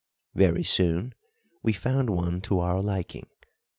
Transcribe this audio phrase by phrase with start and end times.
[0.33, 1.13] Very soon
[1.61, 3.27] we found one to our liking.